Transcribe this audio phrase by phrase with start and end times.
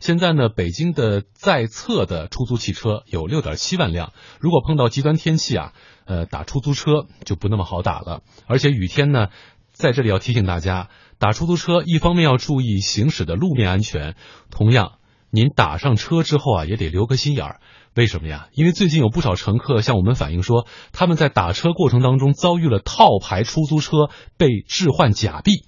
[0.00, 4.12] 现在呢，北京的在册的出租汽车有六点七万辆。
[4.40, 5.72] 如果碰到极端天气啊，
[6.04, 8.22] 呃，打出租车就不那么好打了。
[8.46, 9.28] 而且雨天呢，
[9.72, 10.88] 在这里要提醒大家，
[11.18, 14.14] 打出租车一方面要注意行驶的路面安全，
[14.50, 14.98] 同样，
[15.30, 17.60] 您打上车之后啊，也得留个心眼儿。
[17.94, 18.48] 为什么呀？
[18.52, 25.64] 因为最近有不少乘客向我们反映说，他们在打车过程当中遭遇了套牌出租车被置换假币。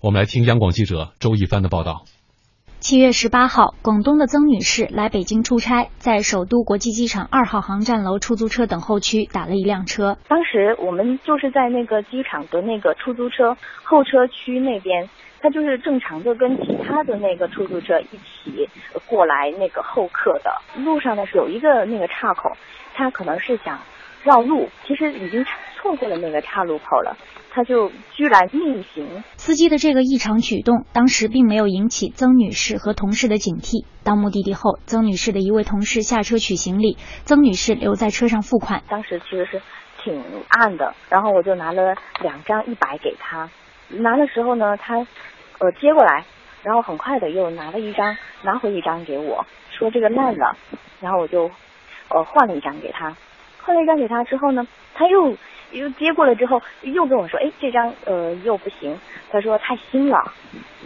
[0.00, 2.04] 我们来听央广记者周一帆的报道。
[2.82, 10.18] 七月十八号，广东的曾女士来北京出差，在首都国际机场二号航站楼出租车等候区打了一辆车。
[10.26, 15.08] 当时我们就是在那个机场的那个出租车候车区那边，
[15.40, 18.68] 他就是正常的跟其他的那个出租车一起
[19.06, 20.50] 过来那个候客的。
[20.82, 22.50] 路上呢是有一个那个岔口，
[22.94, 23.78] 他可能是想
[24.22, 25.44] 绕路，其实已经
[25.76, 27.16] 错过了那个岔路口了。
[27.54, 33.84] 他就居然逆行，司机的这个异常举动，当时并没有引起曾女士和同事的警惕。
[34.02, 38.82] 到目的地后，曾女士的一位同事下车取行李，曾女士留在车上付款。
[38.88, 39.60] 当时其实是
[40.02, 43.50] 挺暗的，然后我就拿了两张一百给他，
[43.90, 44.96] 拿的时候呢，他
[45.58, 46.24] 呃接过来，
[46.62, 50.56] 然后很快的又拿了一张，拿回一张给我，说这个烂了，
[51.02, 51.50] 然后我就
[52.08, 53.14] 呃换了一张给他，
[53.62, 55.36] 换了一张给他之后呢，他又。
[55.72, 58.98] 又接过来之后，又跟我说：“哎，这张呃又不行。”
[59.30, 60.32] 他说太新了。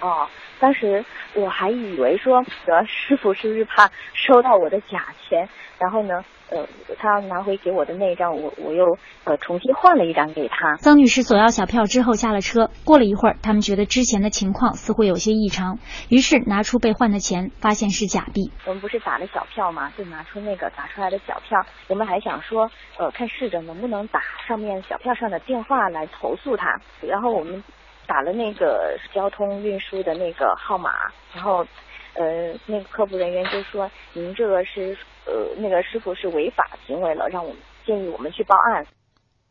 [0.00, 0.28] 哦，
[0.60, 1.04] 当时
[1.34, 5.48] 我还以为说，呃，师傅是不是怕收到我的假钱？
[5.78, 6.24] 然后呢？
[6.50, 6.68] 呃，
[6.98, 10.76] 他拿回给我的那一张，我我又呃重新换了一张给他。
[10.76, 15.78] 曾女士索要小票之后下了车，过了一会儿，他们觉得之前的情况似乎有些异常，
[16.10, 18.52] 于是拿出被换的钱，发现是假币。
[18.66, 19.90] 我们不是打了小票吗？
[19.96, 26.80] 就拿出那个打出来的小票，我们还想说，呃，看试着能不能打上面小票上的电话来投诉他。
[27.00, 27.62] 然后我们
[28.06, 30.90] 打了那个交通运输的那个号码，
[31.34, 31.66] 然后。
[32.16, 38.86] 呃，那个客服人员就说您这个是呃，那个师傅是违法行为了，让我们建议我们去报案。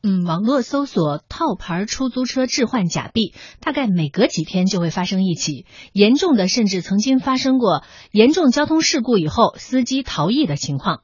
[0.01, 7.83] 嗯，网络搜索套牌出租车置换假币，大概每隔几天就会发生一起，严重的甚至曾经发生过
[8.13, 11.01] 严重交通事故以后司机逃逸的情况。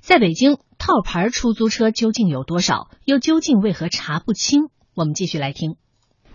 [0.00, 2.88] 在北京，套牌出租车究竟有多少？
[3.04, 4.62] 又究竟为何查不清？
[4.96, 5.76] 我们继续来听。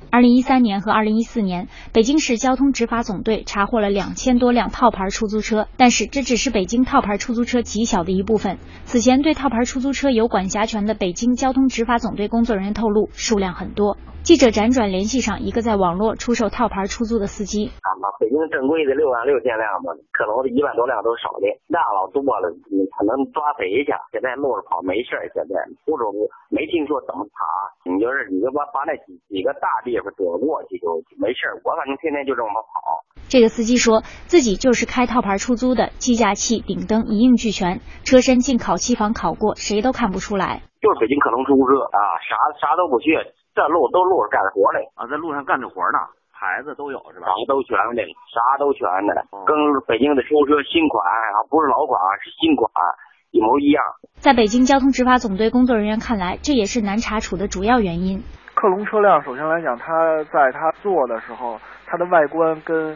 [0.10, 8.58] 二零一三年和二零一四年，北京市交通执法总队查获了两千多辆套牌出租车，但是这只是北京套牌出租车极小的一部分。
[8.86, 13.98] 此前对套牌出租车有管辖权的北京交通执法总队工作人员透露，数量很多。
[14.28, 23.96] 记者辗转联系上一个在网络出售套牌出租的司机，啊，北京正规的六万六千辆嘛，可能一万多辆都少的，那老多了，你可能抓贼去。
[24.12, 25.56] 现在路上跑没事儿，现在
[25.88, 26.12] 出手
[26.52, 27.40] 没听说怎么查，
[27.88, 31.56] 你就是你就把把那几几个大地方躲过去就没事儿。
[31.64, 33.08] 我反正天天就这么跑。
[33.32, 40.68] 这个司机说自己就是开套牌出租的，计价器、顶灯一应俱全，车身进烤漆房烤过，谁都看不出来。
[40.84, 43.24] 就是北京可能出租车啊，啥啥都不缺。
[43.58, 45.98] 这路都路上干活嘞啊，在路上干着活呢，
[46.32, 47.26] 牌子都有是吧？
[47.26, 49.58] 啥都全的，啥都全的，跟
[49.88, 52.70] 北京的出租车新款啊，不是老款，是新款，
[53.32, 53.84] 一模一样。
[54.22, 58.22] 在北京交通执法总队工作人员看来，这也是难查处的主要原因。
[58.54, 62.96] 克隆车辆首先来讲，它在它做的时候，它的外观跟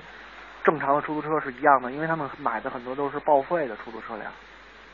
[0.63, 4.31] 正常的出租车是一样的，因为他们买的很多都是报废的出租车辆，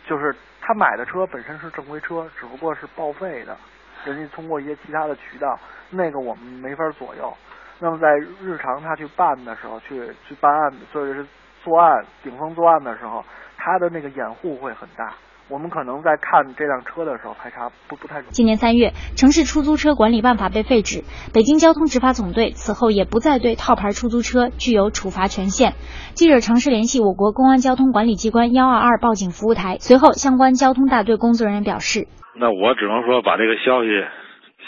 [0.08, 3.58] 就是他买的车本身是正规车，只不过是报废的。
[4.06, 5.60] 人家通过一些其他的渠道，
[5.90, 7.36] 那个我们没法左右。
[7.80, 8.10] 那么在
[8.42, 11.26] 日常他去办的时候，去去办案，就是
[11.64, 13.24] 作案顶风作案的时候，
[13.58, 15.14] 他的那个掩护会很大。
[15.50, 18.22] 我们可能在看这辆车的时候排查不不太。
[18.24, 21.04] 今年三月，城市出租车管理办法被废止，
[21.34, 25.74] 北京交通执法总队此后也不再对套牌出租车具有处罚权限。
[26.14, 32.08] 记者尝试联系我国公安交通管理机关幺二二报警服务台，随后相关交通大队工作人员表示。
[32.36, 33.90] 那我只能说把这个消息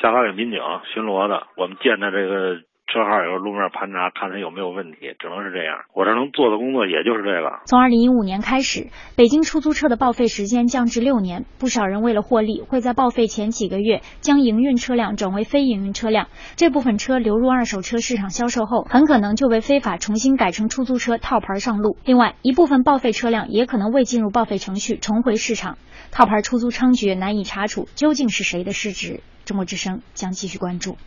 [0.01, 0.59] 下发给民警
[0.94, 2.56] 巡逻的，我们见的这个
[2.92, 5.86] 车号以后，路面盘查，看他有没有问题，只能是这样。
[5.94, 7.62] 我这能做的工作也就是这个。
[7.66, 21.96] 从二零一五年开始，北京出租车的报废时间降至六年，不少人为了获利，会在报废前几个月将营运车辆转为非营运车辆，这部分车流入二手车市场销售后，很可能就被非法重新改成出租车套牌上路。
[22.06, 25.78] 另外，一部分报废车辆也可能未进入报废程序，重回市场。
[26.12, 29.22] 套牌出租猖獗，难以查处，究竟是谁的失职？
[29.46, 30.97] 中国之声将继续关注。